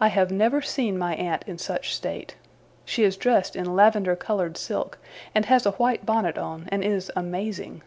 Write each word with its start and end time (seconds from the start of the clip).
I 0.00 0.08
have 0.08 0.30
never 0.30 0.62
seen 0.62 0.96
my 0.96 1.14
aunt 1.14 1.44
in 1.46 1.58
such 1.58 1.94
state. 1.94 2.36
She 2.86 3.04
is 3.04 3.18
dressed 3.18 3.54
in 3.54 3.76
lavender 3.76 4.16
coloured 4.16 4.56
silk, 4.56 4.96
and 5.34 5.44
has 5.44 5.66
a 5.66 5.72
white 5.72 6.06
bonnet 6.06 6.38
on, 6.38 6.70
and 6.72 6.82
is 6.82 7.12
amazing. 7.14 7.82